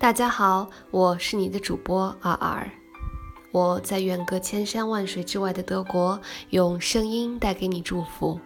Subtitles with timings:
[0.00, 2.70] 大家好，我是你的主播阿尔，
[3.50, 8.40] 我在远隔千山万水之外的德国，用声音带给你祝福。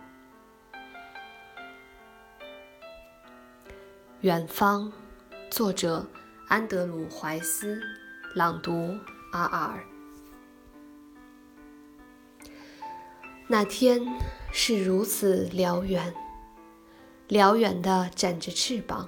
[4.23, 4.91] 远方，
[5.51, 6.07] 作者
[6.49, 7.79] 安德鲁·怀斯，
[8.35, 8.97] 朗读
[9.33, 9.85] 阿尔。
[13.47, 14.01] 那天
[14.51, 16.15] 是如此辽远，
[17.29, 19.07] 辽远的展着翅膀，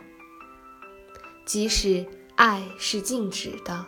[1.47, 2.06] 即使。
[2.45, 3.87] 爱是静止的，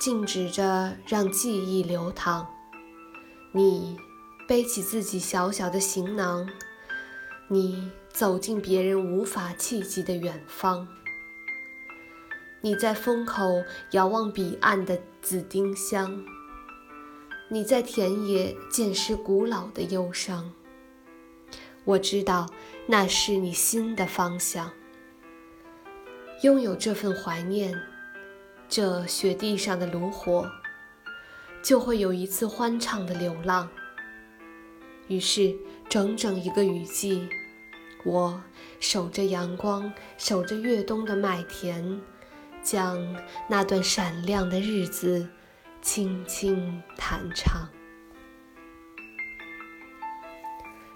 [0.00, 2.48] 静止着让记忆流淌。
[3.52, 3.98] 你
[4.48, 6.48] 背起自己小小的行囊，
[7.50, 10.88] 你走进别人无法企及的远方。
[12.62, 16.24] 你在风口遥望彼岸的紫丁香，
[17.50, 20.50] 你在田野见识古老的忧伤。
[21.84, 22.48] 我知道，
[22.86, 24.72] 那是你心的方向。
[26.42, 27.76] 拥有这份怀念，
[28.68, 30.48] 这雪地上的炉火，
[31.64, 33.68] 就会有一次欢畅的流浪。
[35.08, 35.56] 于是，
[35.88, 37.28] 整整一个雨季，
[38.04, 38.40] 我
[38.78, 42.00] 守着阳光，守着越冬的麦田，
[42.62, 43.16] 将
[43.48, 45.28] 那段闪亮的日子
[45.82, 47.68] 轻轻弹唱。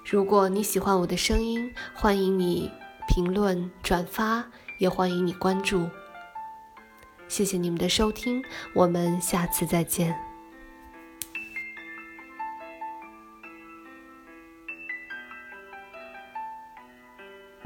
[0.08, 2.70] 如果你喜欢我的声音，欢迎你
[3.08, 4.48] 评论转发。
[4.83, 5.88] 也欢迎你关注，
[7.28, 8.42] 谢谢你们的收听，
[8.75, 10.31] 我们下次再见。